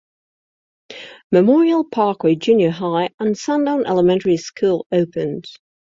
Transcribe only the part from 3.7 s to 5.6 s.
Elementary School opened.